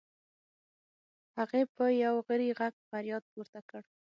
[1.37, 3.81] هغې په یو غری غږ فریاد پورته کړ.